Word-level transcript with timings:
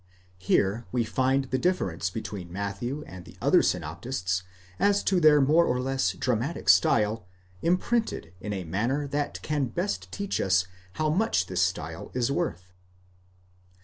Here 0.39 0.87
we 0.91 1.03
find 1.03 1.43
the 1.45 1.59
difference 1.59 2.09
between 2.09 2.51
Matthew 2.51 3.03
and 3.05 3.23
the 3.23 3.37
other 3.39 3.61
synoptists, 3.61 4.41
as 4.79 5.03
to 5.03 5.19
their 5.19 5.39
more 5.41 5.63
or 5.67 5.79
less 5.79 6.13
dramatic 6.13 6.69
style, 6.69 7.27
imprinted 7.61 8.33
in 8.41 8.51
a 8.51 8.63
manner 8.63 9.05
that 9.09 9.39
can 9.43 9.67
best 9.67 10.11
teach 10.11 10.41
us 10.41 10.65
how 10.93 11.09
much 11.11 11.45
this 11.45 11.61
style 11.61 12.09
is 12.15 12.31
worth. 12.31 12.73